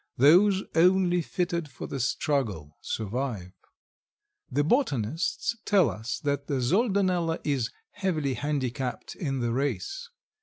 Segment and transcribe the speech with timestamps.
[0.17, 3.51] Those only fitted for the struggle survive.
[4.49, 10.09] The botanists tell us that the Soldanella is heavily handicapped in the race.